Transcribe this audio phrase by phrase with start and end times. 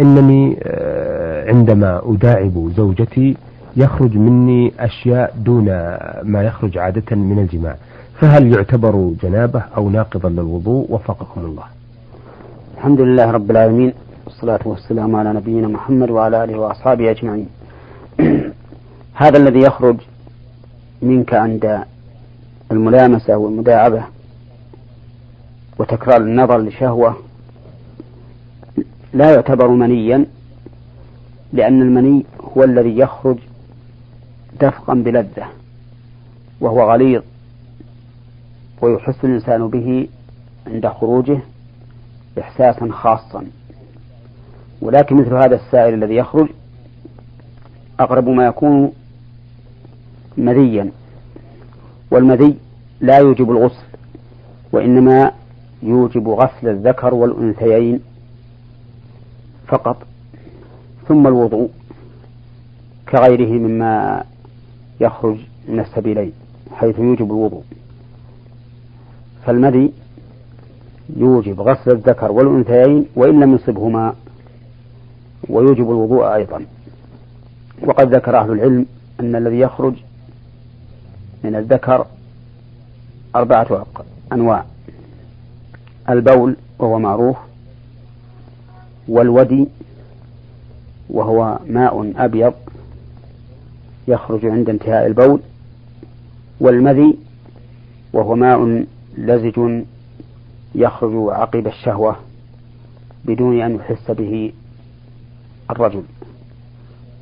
[0.00, 0.56] إنني
[1.48, 3.36] عندما أداعب زوجتي
[3.76, 5.64] يخرج مني أشياء دون
[6.22, 7.76] ما يخرج عادة من الجماع.
[8.20, 11.64] فهل يعتبر جنابة أو ناقضا للوضوء؟ وفقكم الله.
[12.76, 13.92] الحمد لله رب العالمين
[14.26, 17.48] والصلاة والسلام على نبينا محمد وعلى آله وأصحابه أجمعين.
[19.22, 19.96] هذا الذي يخرج
[21.02, 21.84] منك عند
[22.72, 24.02] الملامسة والمداعبة
[25.78, 27.29] وتكرار النظر لشهوة
[29.14, 30.26] لا يعتبر منيا
[31.52, 33.38] لأن المني هو الذي يخرج
[34.60, 35.46] دفقا بلذة
[36.60, 37.22] وهو غليظ
[38.82, 40.08] ويحس الإنسان به
[40.66, 41.40] عند خروجه
[42.38, 43.46] إحساسا خاصا.
[44.82, 46.48] ولكن مثل هذا السائل الذي يخرج
[48.00, 48.92] أقرب ما يكون
[50.36, 50.90] مذيا
[52.10, 52.56] والمذي
[53.00, 53.84] لا يوجب الغسل
[54.72, 55.32] وإنما
[55.82, 58.00] يوجب غسل الذكر والأنثيين.
[59.70, 59.96] فقط
[61.08, 61.70] ثم الوضوء
[63.08, 64.24] كغيره مما
[65.00, 65.36] يخرج
[65.68, 66.32] من السبيلين
[66.72, 67.62] حيث يوجب الوضوء.
[69.46, 69.92] فالمذي
[71.16, 74.14] يوجب غسل الذكر والأنثيين وإن لم يصبهما
[75.48, 76.66] ويوجب الوضوء أيضا.
[77.82, 78.86] وقد ذكر أهل العلم
[79.20, 79.94] أن الذي يخرج
[81.44, 82.06] من الذكر
[83.36, 83.86] أربعة
[84.32, 84.64] أنواع.
[86.08, 87.36] البول وهو معروف
[89.08, 89.68] والودي
[91.10, 92.54] وهو ماء أبيض
[94.08, 95.40] يخرج عند انتهاء البول
[96.60, 97.18] والمذي
[98.12, 98.86] وهو ماء
[99.18, 99.82] لزج
[100.74, 102.16] يخرج عقب الشهوة
[103.24, 104.52] بدون أن يحس به
[105.70, 106.02] الرجل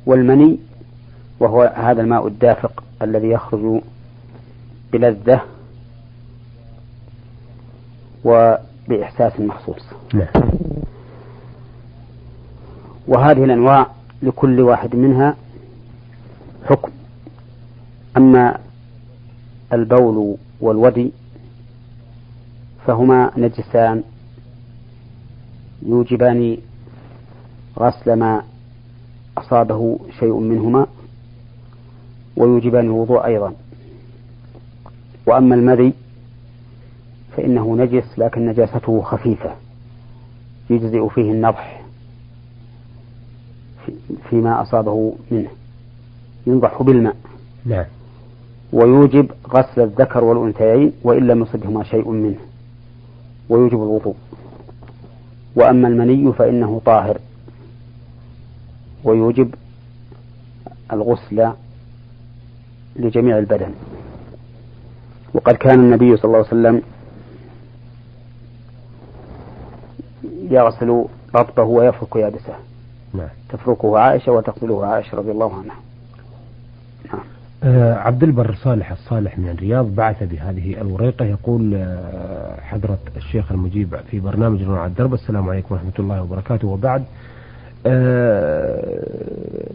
[0.05, 0.59] والمني
[1.39, 3.81] وهو هذا الماء الدافق الذي يخرج
[4.93, 5.41] بلذة
[8.23, 10.49] وبإحساس مخصوص نعم.
[13.09, 13.87] وهذه الأنواع
[14.23, 15.35] لكل واحد منها
[16.65, 16.91] حكم.
[18.17, 18.57] أما
[19.73, 21.11] البول والودي
[22.87, 24.03] فهما نجسان
[25.85, 26.57] يوجبان
[27.79, 28.43] غسل ما
[29.37, 30.87] أصابه شيء منهما
[32.37, 33.53] ويوجبان الوضوء أيضا.
[35.27, 35.93] وأما المذي
[37.37, 39.55] فإنه نجس لكن نجاسته خفيفة
[40.69, 41.78] يجزئ فيه النضح.
[44.29, 45.49] فيما أصابه منه
[46.47, 47.15] ينضح بالماء.
[47.65, 47.85] نعم.
[48.73, 52.39] ويوجب غسل الذكر والأنثيين وإن لم يصبهما شيء منه
[53.49, 54.15] ويوجب الوضوء.
[55.55, 57.17] وأما المني فإنه طاهر
[59.03, 59.55] ويوجب
[60.93, 61.51] الغسل
[62.95, 63.71] لجميع البدن.
[65.33, 66.81] وقد كان النبي صلى الله عليه وسلم
[70.51, 71.05] يغسل
[71.35, 72.55] رطبه ويفرك يابسه.
[73.13, 73.27] نعم.
[73.49, 75.75] تفركه عائشة وتغسله عائشة رضي الله عنها
[77.13, 77.21] نعم.
[77.63, 83.95] آه عبد البر صالح الصالح من الرياض بعث بهذه الوريقة يقول آه حضرة الشيخ المجيب
[84.11, 87.03] في برنامج نور على الدرب السلام عليكم ورحمة الله وبركاته وبعد
[87.85, 89.69] آه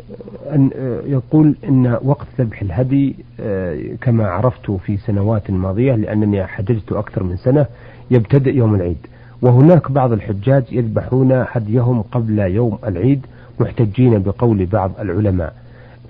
[0.54, 6.92] أن آه يقول أن وقت ذبح الهدي آه كما عرفت في سنوات ماضية لأنني حججت
[6.92, 7.66] أكثر من سنة
[8.10, 9.06] يبتدئ يوم العيد
[9.44, 13.26] وهناك بعض الحجاج يذبحون هديهم قبل يوم العيد
[13.60, 15.54] محتجين بقول بعض العلماء.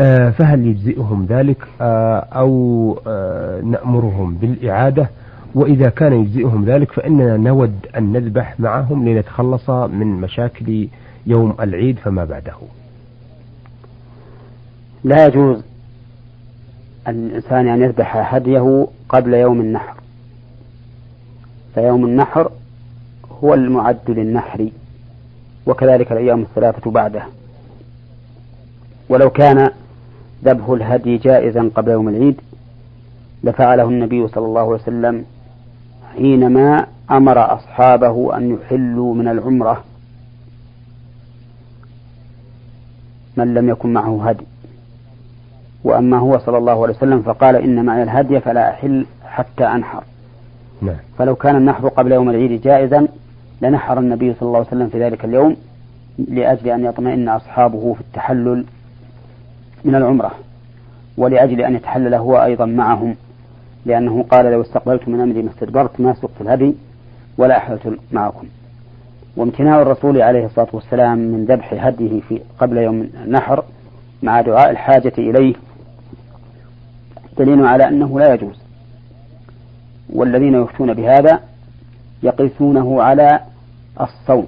[0.00, 5.08] آه، فهل يجزئهم ذلك؟ آه، أو آه، نأمرهم بالإعادة؟
[5.54, 10.88] وإذا كان يجزئهم ذلك فإننا نود أن نذبح معهم لنتخلص من مشاكل
[11.26, 12.54] يوم العيد فما بعده.
[15.04, 15.62] لا يجوز
[17.08, 19.94] الإنسان أن يذبح هديه قبل يوم النحر.
[21.74, 22.50] فيوم النحر
[23.44, 24.68] هو المعد للنحر
[25.66, 27.22] وكذلك الأيام الثلاثة بعده.
[29.08, 29.70] ولو كان
[30.44, 32.40] ذبح الهدي جائزا قبل يوم العيد
[33.44, 35.24] لفعله النبي صلى الله عليه وسلم
[36.16, 39.84] حينما أمر أصحابه أن يحلوا من العمرة.
[43.36, 44.46] من لم يكن معه هدي.
[45.84, 50.02] وأما هو صلى الله عليه وسلم فقال إن معي الهدي فلا أحل حتى أنحر.
[50.82, 50.96] نعم.
[51.18, 53.08] فلو كان النحر قبل يوم العيد جائزا
[53.62, 55.56] لنحر النبي صلى الله عليه وسلم في ذلك اليوم
[56.18, 58.64] لأجل أن يطمئن أصحابه في التحلل
[59.84, 60.30] من العمرة
[61.16, 63.14] ولأجل أن يتحلل هو أيضا معهم
[63.86, 66.74] لأنه قال لو استقبلت من أمري ما استدبرت ما سقت الهدي
[67.38, 68.46] ولا أحلت معكم.
[69.36, 73.64] وامتناع الرسول عليه الصلاة والسلام من ذبح هديه في قبل يوم النحر
[74.22, 75.54] مع دعاء الحاجة إليه
[77.38, 78.56] دليل على أنه لا يجوز.
[80.12, 81.40] والذين يفتون بهذا
[82.24, 83.40] يقيسونه على
[84.00, 84.46] الصوم.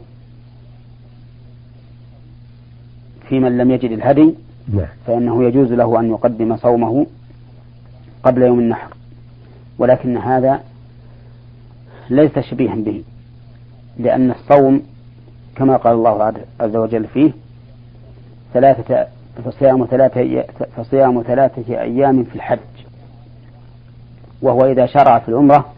[3.29, 4.35] في من لم يجد الهدي
[4.69, 4.87] نعم.
[5.07, 7.07] فإنه يجوز له أن يقدم صومه
[8.23, 8.89] قبل يوم النحر.
[9.79, 10.61] ولكن هذا
[12.11, 13.03] ليس شبيها به
[13.99, 14.83] لأن الصوم
[15.57, 17.33] كما قال الله عز وجل فيه
[18.55, 19.07] ثلاثة
[19.45, 20.45] فصيام ثلاثة
[20.77, 22.59] فصيام ثلاثة أيام في الحج.
[24.43, 25.76] وهو إذا شرع في العمرة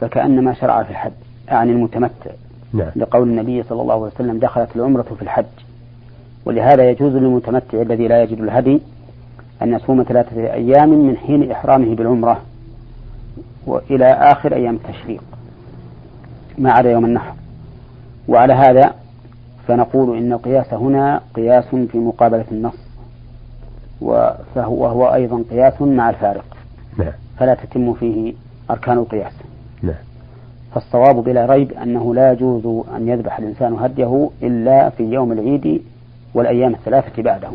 [0.00, 1.12] فكأنما شرع في الحج
[1.48, 2.30] يعني المتمتع.
[2.72, 2.90] نعم.
[2.96, 5.44] لقول النبي صلى الله عليه وسلم دخلت العمرة في الحج.
[6.44, 8.80] ولهذا يجوز للمتمتع الذي لا يجد الهدي
[9.62, 12.40] أن يصوم ثلاثة أيام من حين إحرامه بالعمرة
[13.66, 15.22] وإلى آخر أيام التشريق
[16.58, 17.34] ما عدا يوم النحر.
[18.28, 18.94] وعلى هذا
[19.68, 22.78] فنقول إن القياس هنا قياس في مقابلة النص
[24.54, 26.44] فهو وهو أيضا قياس مع الفارق.
[26.98, 27.12] نعم.
[27.38, 28.34] فلا تتم فيه
[28.70, 29.32] أركان القياس.
[29.84, 29.94] نعم.
[30.74, 35.82] فالصواب بلا ريب أنه لا يجوز أن يذبح الإنسان هديه إلا في يوم العيد
[36.34, 37.48] والأيام الثلاثة بعده.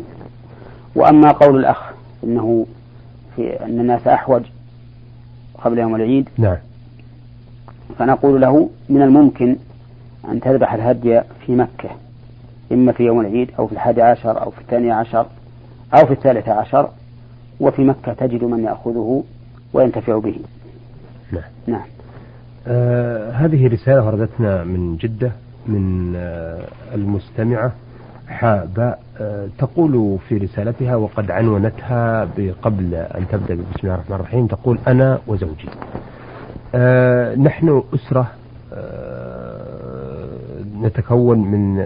[0.94, 1.92] وأما قول الأخ
[2.24, 2.66] إنه
[3.36, 4.42] في أن الناس أحوج
[5.64, 6.56] قبل يوم العيد نعم.
[7.98, 9.56] فنقول له من الممكن
[10.28, 11.90] أن تذبح الهدي في مكة
[12.72, 15.26] إما في يوم العيد أو في الحادي عشر أو في الثاني عشر
[15.94, 16.90] أو في الثالث عشر
[17.60, 19.24] وفي مكة تجد من يأخذه
[19.72, 20.38] وينتفع به.
[21.32, 21.42] نعم.
[21.66, 21.86] نعم.
[22.66, 25.32] آه هذه رسالة وردتنا من جدة
[25.66, 26.60] من آه
[26.94, 27.72] المستمعة
[28.28, 32.28] حابة آه تقول في رسالتها وقد عنونتها
[32.62, 35.68] قبل أن تبدأ بسم الله الرحمن الرحيم تقول أنا وزوجي.
[36.74, 38.26] آه نحن أسرة
[38.74, 40.26] آه
[40.82, 41.80] نتكون من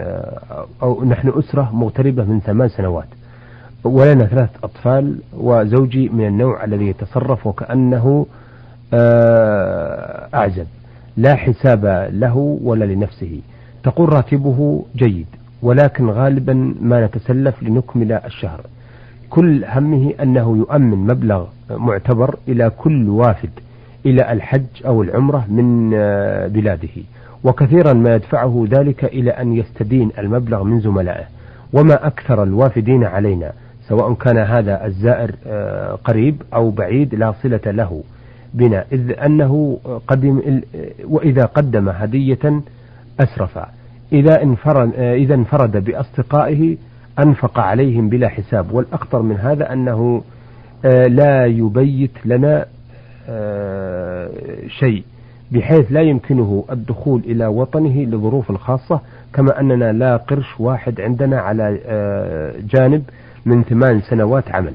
[0.81, 3.07] أو نحن أسرة مغتربة من ثمان سنوات
[3.83, 8.25] ولنا ثلاث أطفال وزوجي من النوع الذي يتصرف وكأنه
[10.35, 10.67] آه أعزب
[11.17, 13.41] لا حساب له ولا لنفسه.
[13.83, 15.27] تقول راتبه جيد
[15.61, 18.61] ولكن غالبا ما نتسلف لنكمل الشهر.
[19.29, 23.49] كل همه أنه يؤمن مبلغ معتبر إلى كل وافد
[24.05, 25.89] إلى الحج أو العمرة من
[26.49, 27.03] بلاده.
[27.43, 31.25] وكثيرا ما يدفعه ذلك إلى أن يستدين المبلغ من زملائه.
[31.73, 33.51] وما أكثر الوافدين علينا
[33.87, 35.31] سواء كان هذا الزائر
[36.03, 38.03] قريب أو بعيد لا صلة له.
[38.55, 40.61] بنا إذ أنه قدم
[41.03, 42.61] وإذا قدم هدية
[43.19, 43.59] أسرف.
[44.13, 46.77] إذا انفرد, إذا انفرد بأصدقائه
[47.19, 48.71] أنفق عليهم بلا حساب.
[48.71, 50.23] والأخطر من هذا أنه
[51.07, 52.65] لا يبيت لنا
[54.79, 55.03] شيء
[55.51, 58.99] بحيث لا يمكنه الدخول إلى وطنه لظروف خاصة
[59.33, 61.79] كما أننا لا قرش واحد عندنا على
[62.73, 63.03] جانب
[63.45, 64.73] من ثمان سنوات عمل.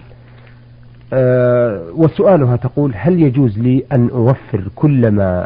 [1.95, 5.45] وسؤالها تقول هل يجوز لي أن أوفر كل ما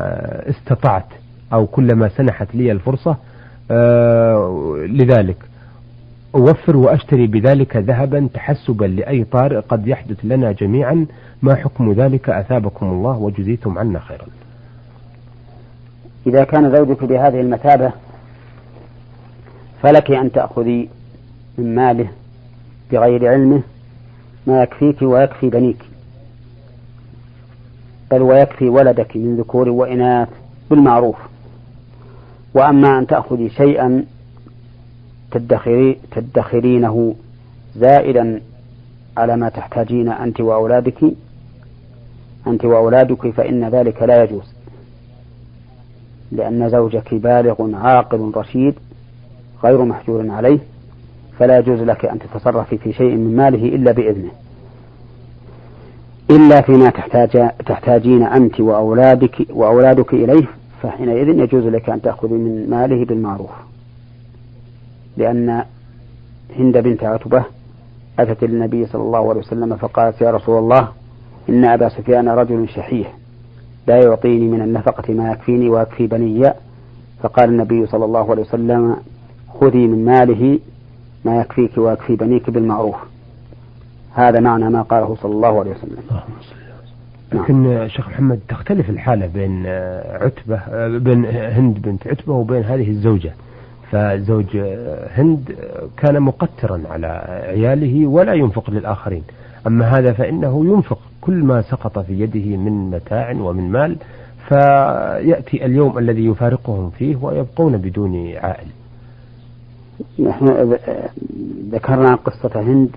[0.50, 1.06] استطعت
[1.52, 3.16] أو كل ما سنحت لي الفرصة؟
[4.86, 5.36] لذلك
[6.34, 11.06] أوفر وأشتري بذلك ذهبا تحسبا لأي طارئ قد يحدث لنا جميعا.
[11.42, 14.26] ما حكم ذلك؟ أثابكم الله وجزيتم عنا خيرا.
[16.26, 17.92] إذا كان زوجك بهذه المثابة
[19.82, 20.88] فلك أن تأخذي
[21.58, 22.08] من ماله
[22.92, 23.62] بغير علمه
[24.46, 25.84] ما يكفيك ويكفي بنيك
[28.10, 30.28] بل ويكفي ولدك من ذكور وإناث
[30.70, 31.16] بالمعروف.
[32.54, 34.04] وأما أن تأخذي شيئا
[35.30, 37.14] تدخري تدخرينه
[37.76, 38.40] زائدا
[39.16, 40.98] على ما تحتاجين أنت وأولادك
[42.46, 44.54] أنت وأولادك فإن ذلك لا يجوز.
[46.32, 48.74] لأن زوجك بالغ عاقل رشيد
[49.64, 50.58] غير محجور عليه
[51.38, 54.30] فلا يجوز لك أن تتصرفي في شيء من ماله إلا بإذنه.
[56.30, 60.46] إلا فيما تحتاج تحتاجين أنت وأولادك وأولادك إليه
[60.82, 63.50] فحينئذ يجوز لك أن تأخذي من ماله بالمعروف.
[65.16, 65.64] لأن
[66.58, 67.44] هند بنت عتبة
[68.18, 70.88] أتت النبي صلى الله عليه وسلم فقالت يا رسول الله
[71.48, 73.14] إن أبا سفيان رجل شحيح
[73.86, 76.52] لا يعطيني من النفقة ما يكفيني ويكفي بني
[77.22, 78.96] فقال النبي صلى الله عليه وسلم
[79.60, 80.58] خذي من ماله
[81.24, 82.96] ما يكفيك ويكفي بنيك بالمعروف.
[84.14, 85.96] هذا معنى ما قاله صلى الله عليه وسلم.
[87.32, 89.66] لكن شيخ محمد تختلف الحالة بين
[90.06, 90.60] عتبة
[90.98, 93.32] بين هند بنت عتبة وبين هذه الزوجة.
[93.90, 94.56] فزوج
[95.16, 95.56] هند
[95.96, 97.06] كان مقترا على
[97.48, 99.22] عياله ولا ينفق للآخرين.
[99.66, 103.96] أما هذا فإنه ينفق كل ما سقط في يده من متاع ومن مال
[104.48, 108.66] فيأتي اليوم الذي يفارقهم فيه ويبقون بدون عائل.
[110.18, 110.76] نحن
[111.70, 112.90] ذكرنا قصة هند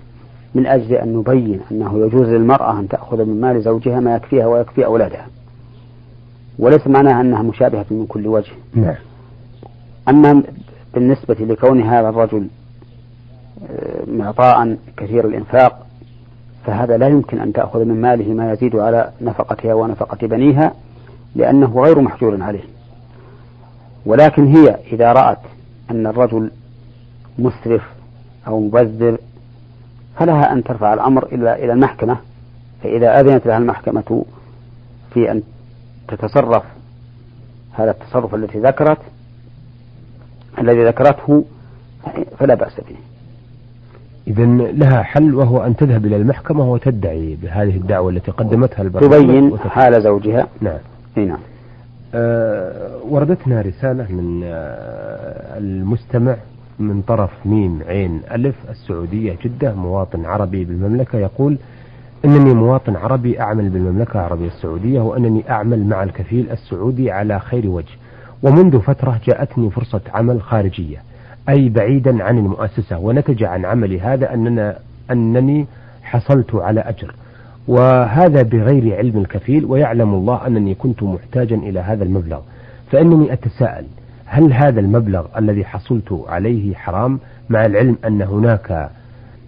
[0.54, 4.84] من أجل أن نبين أنه يجوز للمرأة أن تأخذ من مال زوجها ما يكفيها ويكفي
[4.84, 5.26] أولادها.
[6.58, 8.52] وليس معناها أنها مشابهة من كل وجه.
[8.74, 8.94] نعم.
[10.08, 10.42] أما
[10.94, 12.48] بالنسبة لكون هذا الرجل
[14.06, 15.86] معطاء كثير الإنفاق
[16.64, 20.72] فهذا لا يمكن أن تأخذ من ماله ما يزيد على نفقتها ونفقة بنيها
[21.36, 22.64] لأنه غير محجور عليه.
[24.06, 25.38] ولكن هي إذا رأت
[25.90, 26.50] أن الرجل
[27.38, 27.82] مسرف
[28.46, 29.18] أو مبذر
[30.18, 32.16] فلها أن ترفع الأمر إلى إلى المحكمة.
[32.82, 34.24] فإذا أذنت لها المحكمة
[35.14, 35.42] في أن
[36.08, 36.62] تتصرف
[37.72, 38.98] هذا التصرف الذي ذكرت
[40.58, 41.44] الذي ذكرته
[42.38, 42.96] فلا بأس به
[44.26, 49.58] إذا لها حل وهو أن تذهب إلى المحكمة وتدعي بهذه الدعوة التي قدمتها البرنامج تبين
[49.58, 50.46] حال زوجها.
[50.60, 50.78] نعم.
[51.16, 51.38] نعم.
[52.14, 56.36] أه وردتنا رسالة من أه المستمع
[56.78, 61.58] من طرف ميم عين ألف السعودية جدة مواطن عربي بالمملكة يقول
[62.24, 67.94] إنني مواطن عربي أعمل بالمملكة العربية السعودية وأنني أعمل مع الكفيل السعودي على خير وجه.
[68.42, 71.02] ومنذ فترة جاءتني فرصة عمل خارجية
[71.48, 74.78] أي بعيدا عن المؤسسة ونتج عن عملي هذا أننا
[75.10, 75.66] أنني
[76.02, 77.14] حصلت على أجر.
[77.68, 82.40] وهذا بغير علم الكفيل ويعلم الله أنني كنت محتاجا إلى هذا المبلغ.
[82.90, 83.84] فإنني أتساءل
[84.30, 87.18] هل هذا المبلغ الذي حصلت عليه حرام؟
[87.48, 88.90] مع العلم أن هناك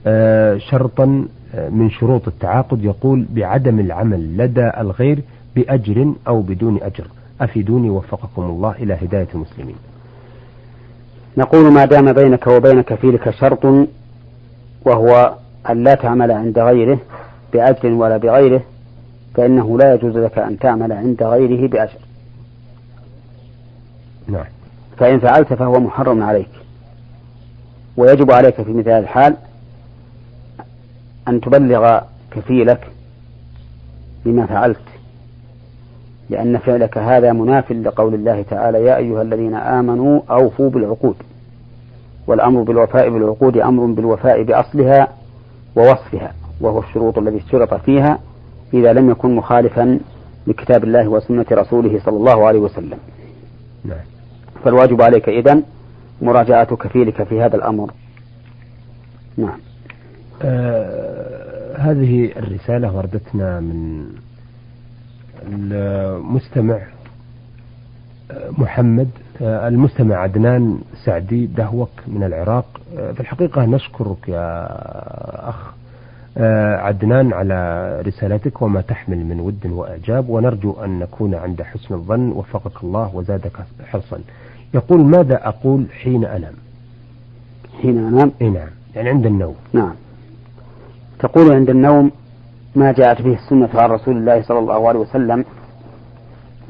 [0.06, 5.22] آه، شرطا آه، من شروط التعاقد يقول بعدم العمل لدى الغير
[5.56, 7.06] بأجر أو بدون أجر.
[7.40, 9.76] أفيدوني وفقكم الله إلى هداية المسلمين.
[11.36, 13.64] نقول ما دام بينك وبين كفيلك شرط
[14.84, 15.34] وهو
[15.70, 16.98] أن لا تعمل عند غيره
[17.52, 18.62] بأجر ولا بغيره
[19.34, 21.98] فإنه لا يجوز لك أن تعمل عند غيره بأجر.
[24.28, 24.59] نعم.
[25.00, 26.50] فإن فعلت فهو محرم عليك
[27.96, 29.36] ويجب عليك في مثل الحال
[31.28, 32.90] أن تبلغ كفيلك
[34.24, 34.80] بما فعلت
[36.30, 41.16] لأن فعلك هذا مناف لقول الله تعالى يا أيها الذين آمنوا أوفوا بالعقود
[42.26, 45.08] والأمر بالوفاء بالعقود أمر بالوفاء بأصلها
[45.76, 48.18] ووصفها وهو الشروط التي اشترط فيها
[48.74, 50.00] إذا لم يكن مخالفا
[50.46, 52.98] لكتاب الله وسنة رسوله صلى الله عليه وسلم
[53.84, 54.19] نعم.
[54.64, 55.62] فالواجب عليك إذن
[56.22, 57.92] مراجعة كفيلك في هذا الأمر.
[59.36, 59.58] نعم.
[60.42, 61.50] آه
[61.80, 64.06] هذه الرسالة وردتنا من
[65.46, 66.78] المستمع
[68.30, 69.08] آه، محمد
[69.42, 72.80] آه، المستمع عدنان سعدي دهوك من العراق.
[72.98, 74.66] آه، في الحقيقة نشكرك يا
[75.48, 75.70] أخ
[76.86, 82.28] عدنان على رسالتك وما تحمل من ود وإعجاب ونرجو أن نكون عند حسن الظن.
[82.28, 83.52] وفقك الله وزادك
[83.86, 84.20] حرصا.
[84.74, 86.54] يقول ماذا أقول حين أنام؟
[87.82, 89.54] حين أنام؟ إيه نعم يعني عند النوم.
[89.72, 89.94] نعم.
[91.18, 92.10] تقول عند النوم
[92.76, 95.44] ما جاءت به السنة عن رسول الله صلى الله عليه وسلم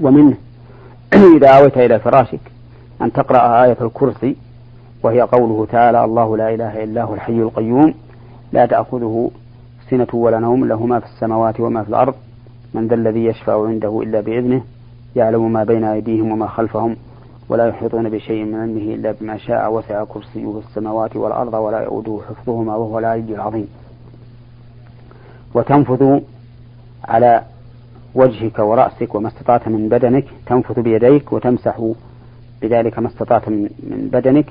[0.01, 0.35] ومنه
[1.37, 2.41] إذا آويت إلى فراشك
[3.03, 4.37] أن تقرأ آية الكرسي
[5.03, 7.95] وهي قوله تعالى الله لا إله إلا هو الحي القيوم
[8.53, 9.31] لا تأخذه
[9.91, 12.15] سنة ولا نوم له ما في السماوات وما في الأرض
[12.75, 14.63] من ذا الذي يشفع عنده إلا بإذنه
[15.17, 16.97] يعلم ما بين أيديهم وما خلفهم
[17.51, 22.77] ولا يحيطون بشيء من علمه إلا بما شاء وسع كرسيه السماوات والأرض ولا يؤوده حفظهما
[22.77, 23.69] وهو العلي العظيم.
[25.55, 26.21] وتنفذ
[27.05, 27.43] على
[28.15, 31.93] وجهك ورأسك وما استطعت من بدنك تنفث بيديك وتمسح
[32.63, 33.69] بذلك ما استطعت من
[34.13, 34.47] بدنك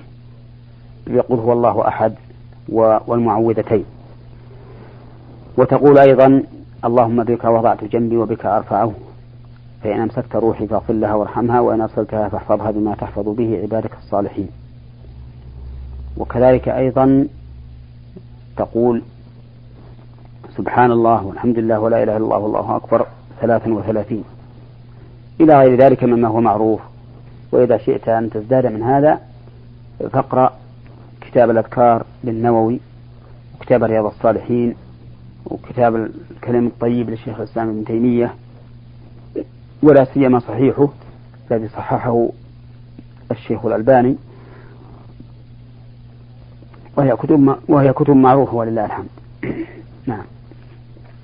[1.08, 2.14] يقول هو الله أحد
[2.70, 3.86] والمعوذتين.
[5.58, 6.44] وتقول أيضا
[6.86, 8.92] اللهم بك وضعت جنبي وبك أرفعه.
[9.84, 14.50] فإن أمسكت روحي فاغفر لها وارحمها وإن أرسلتها فاحفظها بما تحفظ به عبادك الصالحين.
[16.18, 17.28] وكذلك أيضا
[18.58, 19.02] تقول
[20.58, 23.06] سبحان الله والحمد لله ولا إله إلا الله والله أكبر
[23.42, 24.24] ثلاثا وثلاثين.
[25.42, 26.82] إلى غير ذلك مما هو معروف.
[27.52, 29.20] وإذا شئت أن تزداد من هذا
[30.00, 30.54] فاقرأ
[31.22, 32.80] كتاب الأذكار للنووي
[33.56, 34.76] وكتاب رياض الصالحين
[35.46, 35.96] وكتاب
[36.36, 38.34] الكلام الطيب للشيخ الإسلام ابن تيمية
[39.84, 40.90] ولا سيما صحيحه
[41.52, 42.30] الذي صححه
[43.32, 44.16] الشيخ الألباني.
[46.98, 49.10] وهي كتب وهي كتب معروفة ولله الحمد.
[50.08, 50.24] نعم.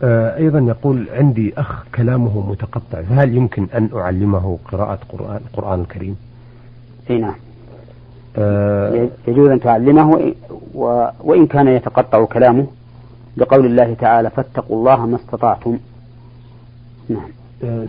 [0.03, 6.17] آه، أيضا يقول عندي أخ كلامه متقطع فهل يمكن أن أعلمه قراءة قرآن القرآن الكريم؟
[7.09, 7.35] أي نعم.
[8.37, 10.33] آه يجوز أن تعلمه
[11.23, 12.67] وإن كان يتقطع كلامه
[13.37, 15.77] بقول الله تعالى فاتقوا الله ما استطعتم.
[17.09, 17.29] نعم.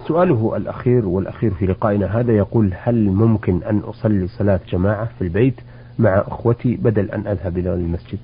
[0.09, 5.55] سؤاله الأخير والأخير في لقائنا هذا يقول هل ممكن أن أصلي صلاة جماعة في البيت
[5.99, 8.19] مع أخوتي بدل أن أذهب إلى المسجد؟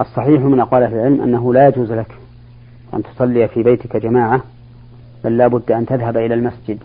[0.00, 2.14] الصحيح من أقوال أهل العلم أنه لا يجوز لك
[2.94, 4.42] أن تصلي في بيتك جماعة
[5.24, 6.78] بل لا بد أن تذهب إلى المسجد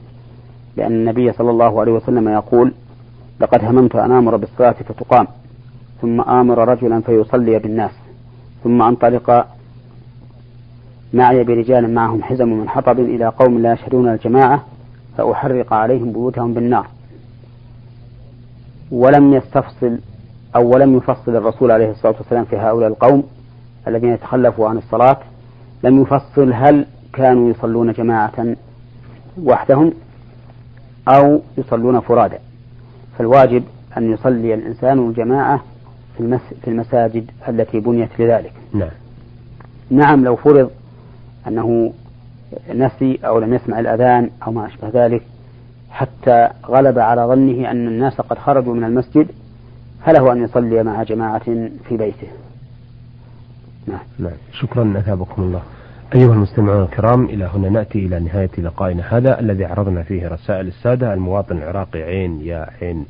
[0.77, 2.73] لأن النبي صلى الله عليه وسلم يقول
[3.39, 5.27] لقد هممت أن آمر بالصلاة فتقام
[6.01, 7.91] ثم آمر رجلا فيصلي بالناس
[8.63, 9.47] ثم أنطلق
[11.13, 14.63] معي برجال معهم حزم من حطب إلى قوم لا يشهدون الجماعة
[15.17, 16.87] فأحرق عليهم بيوتهم بالنار.
[18.91, 19.99] ولم يستفصل
[20.55, 23.23] أو ولم يفصل الرسول عليه الصلاة والسلام في هؤلاء القوم
[23.87, 25.17] الذين يتخلفوا عن الصلاة
[25.83, 28.55] لم يفصل هل كانوا يصلون جماعة
[29.43, 29.93] وحدهم
[31.07, 32.37] أو يصلون فرادى.
[33.17, 33.63] فالواجب
[33.97, 35.63] أن يصلي الإنسان الجماعة
[36.17, 38.53] في, في المساجد التي بنيت لذلك.
[38.73, 38.89] نعم.
[39.89, 40.69] نعم لو فرض
[41.47, 41.93] أنه
[42.73, 45.23] نسي أو لم يسمع الأذان أو ما أشبه ذلك
[45.91, 49.27] حتى غلب على ظنه أن الناس قد خرجوا من المسجد
[50.05, 51.43] فله أن يصلي مع جماعة
[51.87, 52.27] في بيته.
[53.87, 54.37] نعم, نعم.
[54.51, 55.61] شكرا أثابكم الله.
[56.15, 61.13] أيها المستمعون الكرام إلى هنا نأتي إلى نهاية لقائنا هذا الذي عرضنا فيه رسائل السادة.
[61.13, 63.05] المواطن العراقي عين يا عين.